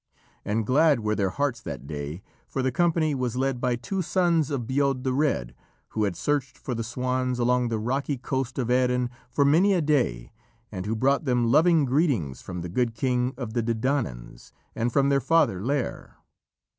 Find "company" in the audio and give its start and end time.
2.71-3.13